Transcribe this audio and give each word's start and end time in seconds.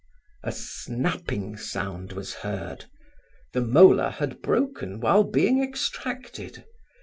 A 0.41 0.51
snapping 0.51 1.57
sound 1.57 2.13
was 2.13 2.33
heard, 2.41 2.85
the 3.53 3.61
molar 3.61 4.09
had 4.09 4.41
broken 4.41 4.99
while 4.99 5.23
being 5.23 5.63
extracted. 5.63 6.65